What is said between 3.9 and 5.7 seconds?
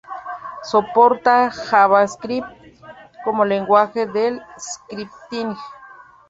de scripting.